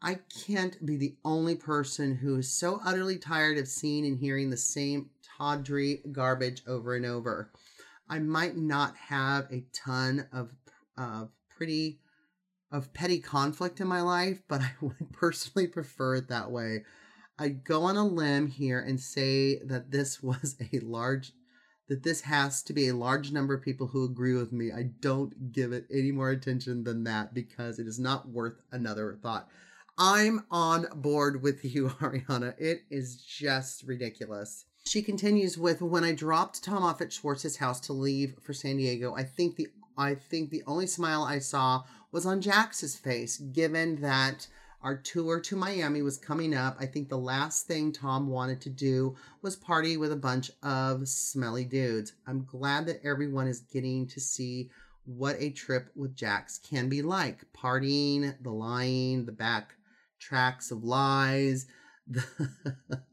[0.01, 4.49] I can't be the only person who is so utterly tired of seeing and hearing
[4.49, 7.51] the same tawdry garbage over and over.
[8.09, 10.51] I might not have a ton of
[10.97, 11.99] uh, pretty
[12.71, 16.83] of petty conflict in my life, but I would personally prefer it that way.
[17.37, 21.31] I go on a limb here and say that this was a large
[21.87, 24.71] that this has to be a large number of people who agree with me.
[24.71, 29.17] I don't give it any more attention than that because it is not worth another
[29.23, 29.47] thought.
[29.97, 32.53] I'm on board with you, Ariana.
[32.59, 34.65] It is just ridiculous.
[34.89, 38.77] She continues with when I dropped Tom off at Schwartz's house to leave for San
[38.77, 43.37] Diego, I think the I think the only smile I saw was on Jax's face,
[43.37, 44.47] given that
[44.81, 46.75] our tour to Miami was coming up.
[46.79, 51.07] I think the last thing Tom wanted to do was party with a bunch of
[51.07, 52.13] smelly dudes.
[52.25, 54.71] I'm glad that everyone is getting to see
[55.05, 57.45] what a trip with Jax can be like.
[57.53, 59.75] Partying, the lying, the back
[60.19, 61.67] tracks of lies,
[62.07, 63.03] the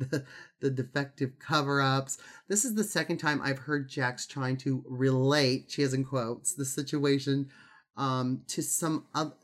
[0.00, 0.24] the,
[0.60, 2.18] the defective cover ups.
[2.48, 6.54] This is the second time I've heard Jax trying to relate, she has in quotes,
[6.54, 7.48] the situation
[7.96, 9.34] um, to some other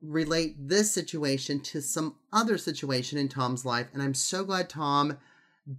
[0.00, 3.88] relate this situation to some other situation in Tom's life.
[3.92, 5.18] And I'm so glad Tom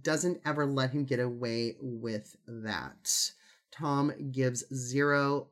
[0.02, 3.32] doesn't ever let him get away with that.
[3.72, 5.48] Tom gives zero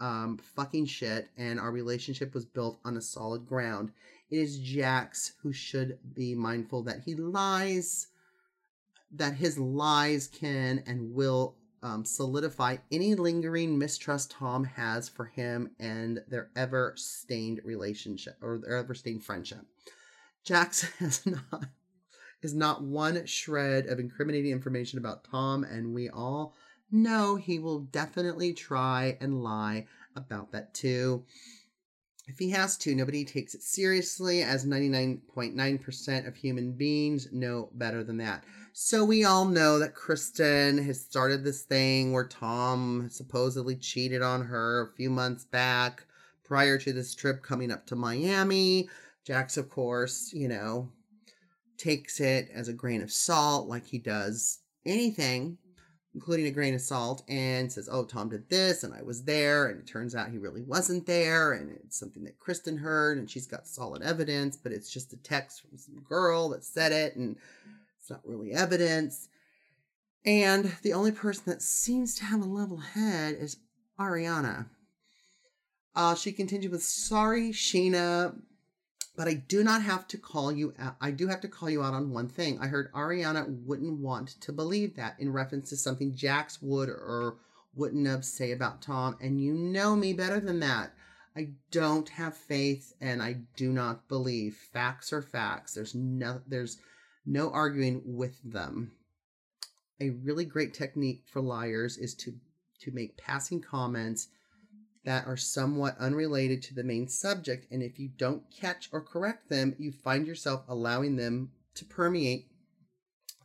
[0.00, 3.90] um, fucking shit, and our relationship was built on a solid ground.
[4.30, 8.08] It is Jax who should be mindful that he lies,
[9.12, 15.70] that his lies can and will um, solidify any lingering mistrust Tom has for him
[15.78, 19.64] and their ever stained relationship or their ever stained friendship.
[20.44, 21.66] Jax has not
[22.42, 26.54] is not one shred of incriminating information about Tom, and we all
[26.90, 31.24] know he will definitely try and lie about that too.
[32.28, 38.04] If he has to, nobody takes it seriously, as 99.9% of human beings know better
[38.04, 38.44] than that.
[38.74, 44.44] So we all know that Kristen has started this thing where Tom supposedly cheated on
[44.44, 46.04] her a few months back
[46.44, 48.90] prior to this trip coming up to Miami.
[49.24, 50.90] Jax, of course, you know,
[51.78, 55.56] takes it as a grain of salt, like he does anything,
[56.18, 59.68] including a grain of salt, and says, Oh, Tom did this, and I was there.
[59.68, 61.52] And it turns out he really wasn't there.
[61.52, 65.16] And it's something that Kristen heard, and she's got solid evidence, but it's just a
[65.18, 67.36] text from some girl that said it, and
[68.00, 69.28] it's not really evidence.
[70.26, 73.58] And the only person that seems to have a level head is
[73.96, 74.66] Ariana.
[75.94, 78.34] Uh, she continued with, Sorry, Scheana,
[79.18, 80.94] but I do not have to call you out.
[81.00, 82.60] I do have to call you out on one thing.
[82.60, 87.38] I heard Ariana wouldn't want to believe that in reference to something Jax would or
[87.74, 89.16] wouldn't have say about Tom.
[89.20, 90.92] And you know me better than that.
[91.36, 94.54] I don't have faith and I do not believe.
[94.72, 95.74] Facts are facts.
[95.74, 96.78] There's no there's
[97.26, 98.92] no arguing with them.
[100.00, 102.34] A really great technique for liars is to
[102.82, 104.28] to make passing comments
[105.08, 109.48] that are somewhat unrelated to the main subject, and if you don't catch or correct
[109.48, 112.48] them, you find yourself allowing them to permeate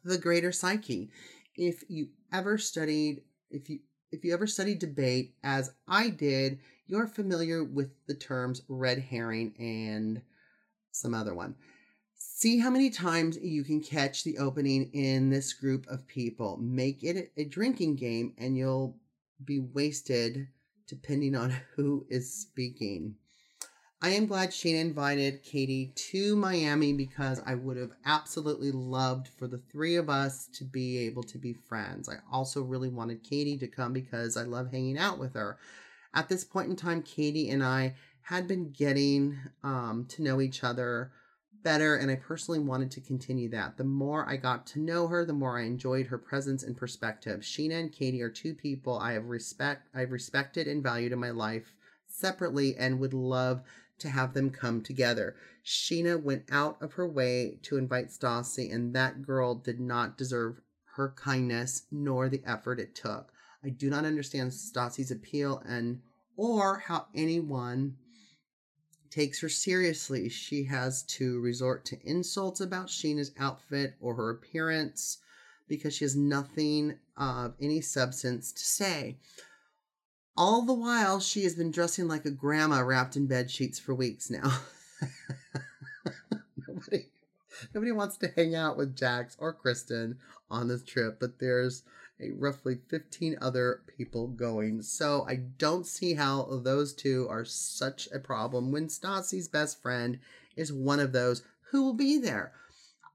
[0.03, 1.09] the greater psyche.
[1.55, 3.79] If you ever studied, if you
[4.11, 9.53] if you ever studied debate as I did, you're familiar with the terms red herring
[9.57, 10.21] and
[10.91, 11.55] some other one.
[12.17, 16.57] See how many times you can catch the opening in this group of people.
[16.57, 18.97] Make it a drinking game and you'll
[19.45, 20.49] be wasted
[20.87, 23.15] depending on who is speaking.
[24.01, 29.47] I am glad Scheana invited Katie to Miami because I would have absolutely loved for
[29.47, 32.09] the three of us to be able to be friends.
[32.09, 35.57] I also really wanted Katie to come because I love hanging out with her.
[36.13, 40.65] At this point in time, Katie and I had been getting um, to know each
[40.65, 41.13] other
[41.63, 43.77] better, and I personally wanted to continue that.
[43.77, 47.41] The more I got to know her, the more I enjoyed her presence and perspective.
[47.41, 51.31] Scheana and Katie are two people I have respect I've respected and valued in my
[51.31, 51.73] life
[52.05, 53.61] separately and would love
[53.99, 55.35] to have them come together.
[55.65, 60.59] Scheana went out of her way to invite Stassi, and that girl did not deserve
[60.95, 63.31] her kindness nor the effort it took.
[63.63, 66.01] I do not understand Stassi's appeal and
[66.35, 67.95] or how anyone
[69.13, 70.27] takes her seriously.
[70.27, 75.19] She has to resort to insults about Scheana's outfit or her appearance
[75.67, 79.17] because she has nothing of any substance to say.
[80.35, 83.93] All the while, she has been dressing like a grandma wrapped in bed sheets for
[83.93, 84.61] weeks now.
[86.67, 87.05] nobody,
[87.73, 90.17] nobody wants to hang out with Jax or Kristen
[90.49, 91.83] on this trip, but there's
[92.35, 94.81] roughly 15 other people going.
[94.81, 100.19] So I don't see how those two are such a problem when Stassi's best friend
[100.55, 102.53] is one of those who will be there.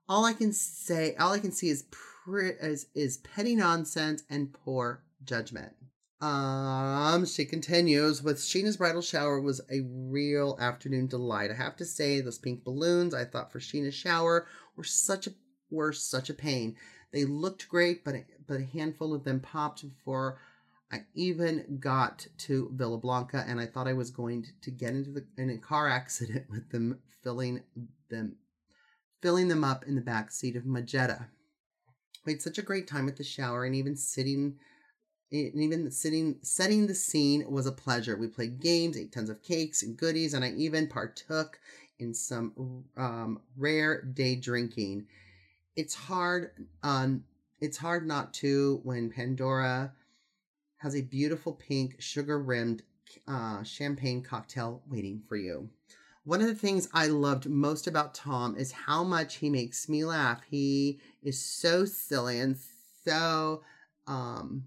[0.09, 4.53] All I can say, all I can see is pre- is, is petty nonsense and
[4.53, 5.75] poor judgment.
[6.21, 11.53] Um, she continues with Scheana's bridal shower was a real afternoon delight.
[11.53, 15.31] I have to say, those pink balloons I thought for Scheana's shower were such a
[15.71, 16.77] were such a pain.
[17.13, 18.15] They looked great, but
[18.47, 20.39] but a handful of them popped before
[20.91, 25.11] I even got to Villa Blanca, and I thought I was going to get into
[25.11, 27.63] the in a car accident with them filling
[28.09, 28.37] them
[29.21, 31.29] filling them up in the back seat of my Jetta.
[32.25, 34.59] We had such a great time at the shower, and even sitting,
[35.31, 38.17] and even sitting setting the scene was a pleasure.
[38.17, 41.59] We played games, ate tons of cakes and goodies, and I even partook
[41.99, 45.07] in some um, rare day drinking.
[45.79, 46.51] It's hard
[46.83, 47.23] on
[47.61, 49.93] it's hard not to when Pandora
[50.79, 52.83] has a beautiful pink sugar rimmed
[53.29, 55.71] uh, champagne cocktail waiting for you.
[56.25, 60.05] One of the things I loved most about Tom is how much he makes me
[60.05, 60.43] laugh.
[60.51, 62.57] He is so silly and
[63.05, 63.63] so
[64.09, 64.65] um,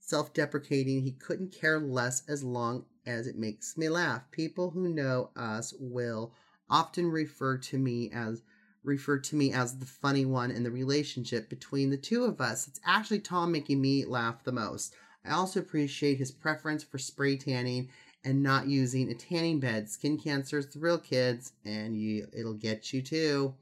[0.00, 1.02] self deprecating.
[1.02, 4.28] He couldn't care less as long as it makes me laugh.
[4.32, 6.32] People who know us will
[6.68, 8.42] often refer to me as
[8.84, 12.68] referred to me as the funny one in the relationship between the two of us.
[12.68, 14.94] It's actually Tom making me laugh the most.
[15.24, 17.88] I also appreciate his preference for spray tanning
[18.24, 19.90] and not using a tanning bed.
[19.90, 23.54] Skin cancer is the real kids, and you it'll get you too.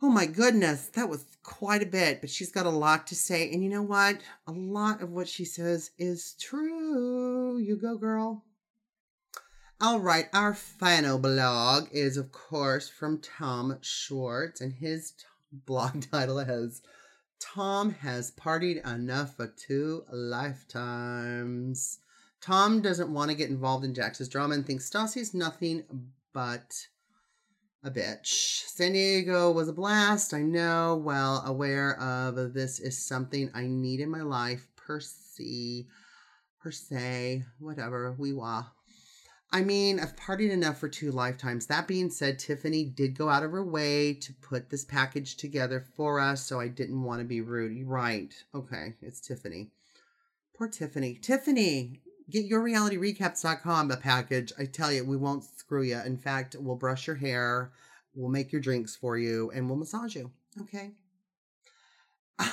[0.00, 3.52] Oh my goodness, that was quite a bit, but she's got a lot to say.
[3.52, 4.18] And you know what?
[4.48, 7.58] A lot of what she says is true.
[7.58, 8.44] You go, girl.
[9.84, 15.12] All right, our final blog is, of course, from Tom Schwartz, and his
[15.50, 16.82] blog title is
[17.40, 21.98] Tom has partied enough for two lifetimes.
[22.40, 25.82] Tom doesn't want to get involved in Jax's drama and thinks Stassi's nothing
[26.32, 26.86] but
[27.82, 28.62] a bitch.
[28.68, 30.94] San Diego was a blast, I know.
[31.04, 35.88] Well, aware of this is something I need in my life, per se,
[36.60, 38.66] per se, whatever, we wah.
[39.54, 41.66] I mean, I've partied enough for two lifetimes.
[41.66, 45.84] That being said, Tiffany did go out of her way to put this package together
[45.94, 47.86] for us, so I didn't want to be rude.
[47.86, 48.32] Right.
[48.54, 49.68] Okay, it's Tiffany.
[50.56, 51.18] Poor Tiffany.
[51.20, 52.00] Tiffany,
[52.30, 54.54] get yourrealityrecaps.com a package.
[54.58, 56.00] I tell you, we won't screw you.
[56.00, 57.72] In fact, we'll brush your hair,
[58.14, 60.30] we'll make your drinks for you, and we'll massage you.
[60.62, 60.92] Okay.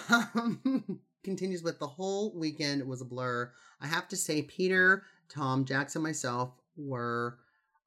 [0.10, 3.52] Um, continues with the whole weekend was a blur.
[3.80, 7.38] I have to say, Peter, Tom, Jackson, myself were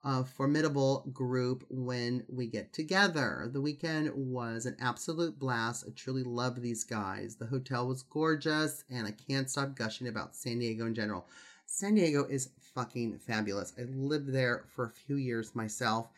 [0.05, 3.49] a formidable group when we get together.
[3.53, 5.85] The weekend was an absolute blast.
[5.87, 7.37] I truly love these guys.
[7.37, 11.27] The hotel was gorgeous, and I can't stop gushing about San Diego in general.
[11.67, 13.73] San Diego is fucking fabulous.
[13.79, 16.09] I lived there for a few years myself,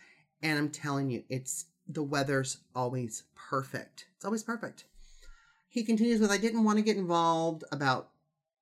[0.43, 4.07] and I'm telling you, it's the weather's always perfect.
[4.17, 4.85] It's always perfect.
[5.69, 8.09] He continues with I didn't want to get involved about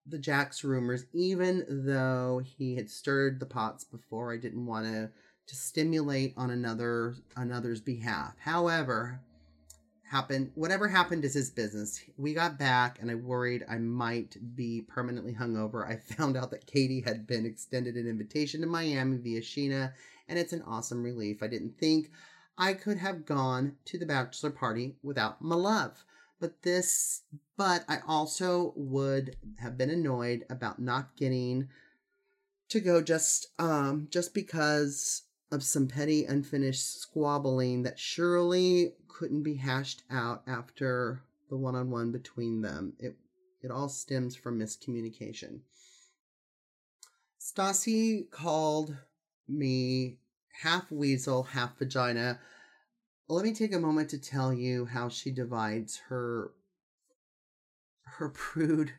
[0.07, 4.33] the Jax rumors, even though he had stirred the pots before.
[4.33, 5.11] I didn't want to
[5.45, 8.35] to stimulate on another another's behalf.
[8.39, 9.21] However,
[10.13, 12.01] happened whatever happened is his business.
[12.19, 15.89] We got back and I worried I might be permanently hungover.
[15.89, 19.93] I found out that Katie had been extended an invitation to Miami via Scheana,
[20.29, 21.43] and it's an awesome relief.
[21.43, 22.11] I didn't think
[22.59, 26.05] I could have gone to the bachelor party without my love.
[26.43, 27.23] But this
[27.57, 31.69] but I also would have been annoyed about not getting
[32.69, 35.23] to go just um just because
[35.53, 42.61] of some petty unfinished squabbling that surely couldn't be hashed out after the one-on-one between
[42.61, 42.95] them.
[42.99, 43.17] It
[43.63, 45.61] it all stems from miscommunication.
[47.41, 48.97] Stassi called
[49.47, 50.19] me
[50.63, 52.41] half weasel, half vagina.
[53.33, 56.53] Let me take a moment to tell you how she divides her
[58.05, 58.93] her prude,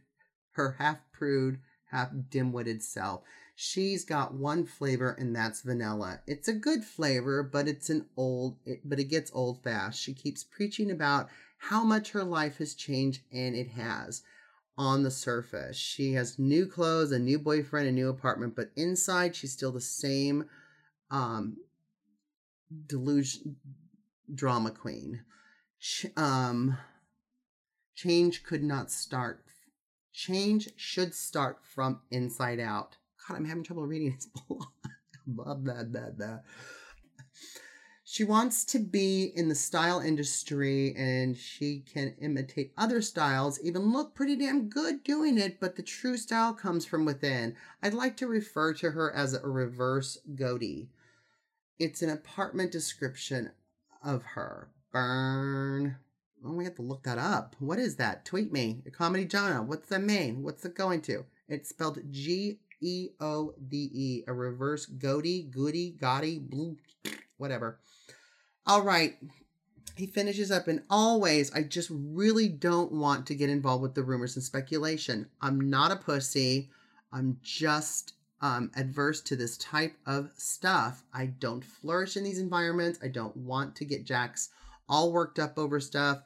[0.53, 1.59] her half prude,
[1.91, 3.21] half dim-witted self.
[3.55, 6.21] She's got one flavor and that's vanilla.
[6.25, 10.01] It's a good flavor, but it's an old it, but it gets old fast.
[10.01, 14.23] She keeps preaching about how much her life has changed and it has
[14.75, 15.77] on the surface.
[15.77, 19.79] She has new clothes, a new boyfriend, a new apartment, but inside she's still the
[19.79, 20.45] same
[21.11, 21.57] um
[22.87, 23.57] delusion
[24.33, 25.21] drama queen.
[25.77, 26.77] She, um
[27.95, 29.43] change could not start
[30.11, 32.97] change should start from inside out
[33.27, 34.27] God, I'm having trouble reading this.
[38.05, 43.91] She wants to be in the style industry and she can imitate other styles, even
[43.91, 47.55] look pretty damn good doing it, but the true style comes from within.
[47.81, 50.89] I'd like to refer to her as a reverse goatee.
[51.79, 53.51] It's an apartment description
[54.03, 54.69] of her.
[54.91, 55.97] Burn.
[56.43, 57.55] We have to look that up.
[57.59, 58.25] What is that?
[58.25, 58.83] Tweet me.
[58.91, 59.63] Comedy genre.
[59.63, 60.43] What's the main?
[60.43, 61.25] What's it going to?
[61.47, 66.77] It's spelled G E O D E, a reverse goatee, goody, gaudy, blue,
[67.37, 67.79] whatever.
[68.65, 69.15] All right.
[69.95, 74.03] He finishes up in always, I just really don't want to get involved with the
[74.03, 75.29] rumors and speculation.
[75.39, 76.71] I'm not a pussy.
[77.11, 81.03] I'm just um, adverse to this type of stuff.
[81.13, 82.99] I don't flourish in these environments.
[83.01, 84.49] I don't want to get Jax
[84.89, 86.19] all worked up over stuff.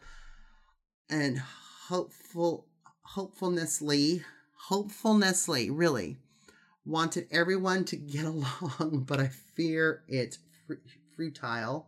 [1.11, 2.65] And hopeful,
[3.03, 4.23] hopefulnessly,
[4.67, 6.17] hopefulnessly, really,
[6.85, 10.39] wanted everyone to get along, but I fear it's
[11.15, 11.87] futile.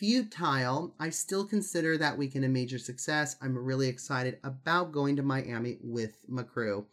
[0.00, 0.94] Futile.
[0.98, 3.36] I still consider that weekend a major success.
[3.42, 6.86] I'm really excited about going to Miami with my crew.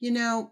[0.00, 0.50] You know,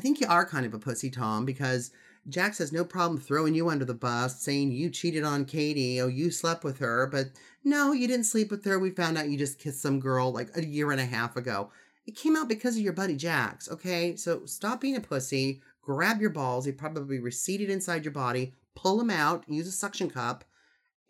[0.00, 1.90] I think you are kind of a pussy, Tom, because
[2.26, 6.06] Jax has no problem throwing you under the bus, saying you cheated on Katie, oh,
[6.06, 7.26] you slept with her, but
[7.64, 8.78] no, you didn't sleep with her.
[8.78, 11.70] We found out you just kissed some girl like a year and a half ago.
[12.06, 14.16] It came out because of your buddy Jax, okay?
[14.16, 18.96] So stop being a pussy, grab your balls, they probably receded inside your body, pull
[18.96, 20.44] them out, use a suction cup,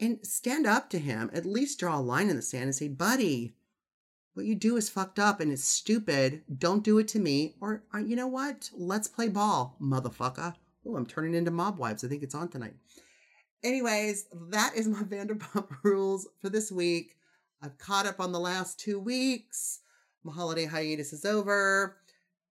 [0.00, 1.30] and stand up to him.
[1.32, 3.54] At least draw a line in the sand and say, buddy,
[4.40, 6.42] what you do is fucked up and it's stupid.
[6.58, 7.56] Don't do it to me.
[7.60, 8.70] Or, uh, you know what?
[8.74, 10.54] Let's play ball, motherfucker.
[10.86, 12.02] Oh, I'm turning into mob wives.
[12.02, 12.72] I think it's on tonight.
[13.62, 17.16] Anyways, that is my Vanderpump rules for this week.
[17.62, 19.80] I've caught up on the last two weeks.
[20.24, 21.98] My holiday hiatus is over.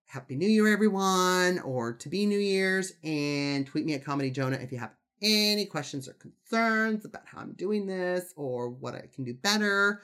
[0.06, 4.58] Happy New Year, everyone, or to be New Year's, and tweet me at Comedy Jonah
[4.58, 9.08] if you have any questions or concerns about how I'm doing this or what I
[9.12, 10.02] can do better.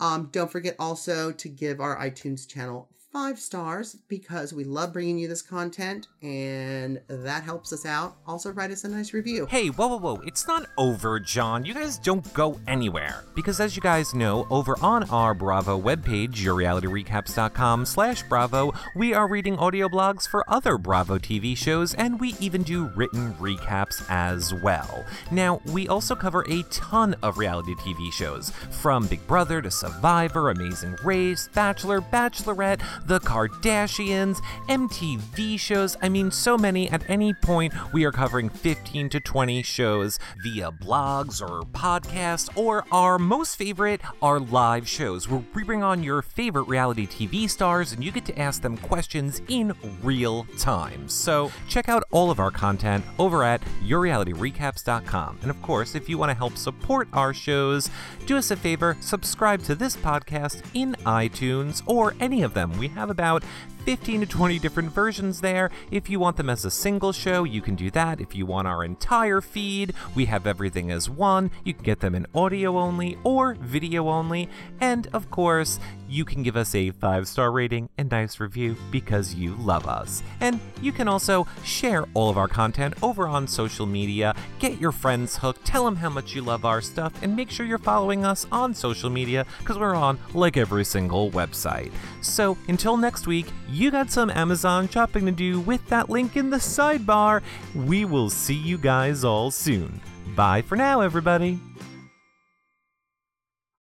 [0.00, 5.18] Um, don't forget also to give our iTunes channel five stars because we love bringing
[5.18, 8.16] you this content and that helps us out.
[8.26, 9.46] Also, write us a nice review.
[9.46, 10.22] Hey, whoa, whoa, whoa.
[10.24, 11.64] It's not over, John.
[11.64, 13.24] You guys don't go anywhere.
[13.34, 19.28] Because as you guys know, over on our Bravo webpage, yourrealityrecaps.com slash Bravo, we are
[19.28, 24.54] reading audio blogs for other Bravo TV shows and we even do written recaps as
[24.54, 25.04] well.
[25.32, 30.50] Now, we also cover a ton of reality TV shows, from Big Brother to Survivor,
[30.50, 35.96] Amazing Race, Bachelor, Bachelorette, The Kardashians, MTV shows.
[36.02, 36.88] I mean, so many.
[36.90, 42.84] At any point, we are covering 15 to 20 shows via blogs or podcasts, or
[42.92, 47.92] our most favorite, our live shows, where we bring on your favorite reality TV stars
[47.92, 49.72] and you get to ask them questions in
[50.02, 51.08] real time.
[51.08, 55.38] So check out all of our content over at yourrealityrecaps.com.
[55.42, 57.90] And of course, if you want to help support our shows,
[58.26, 62.76] do us a favor, subscribe to this podcast in iTunes or any of them.
[62.78, 63.44] We have about
[63.84, 65.70] 15 to 20 different versions there.
[65.90, 68.20] If you want them as a single show, you can do that.
[68.20, 71.50] If you want our entire feed, we have everything as one.
[71.64, 74.48] You can get them in audio only or video only.
[74.80, 75.78] And of course,
[76.08, 80.22] you can give us a five star rating and nice review because you love us.
[80.40, 84.34] And you can also share all of our content over on social media.
[84.58, 87.64] Get your friends hooked, tell them how much you love our stuff, and make sure
[87.64, 91.92] you're following us on social media because we're on like every single website.
[92.20, 96.50] So until next week, you got some Amazon shopping to do with that link in
[96.50, 97.42] the sidebar.
[97.74, 100.00] We will see you guys all soon.
[100.34, 101.58] Bye for now, everybody.